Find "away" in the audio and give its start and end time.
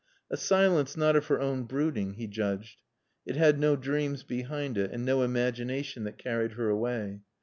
6.69-7.19